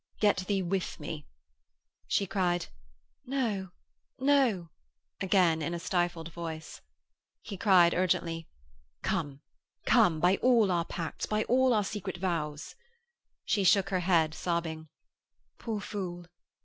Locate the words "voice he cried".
6.33-7.93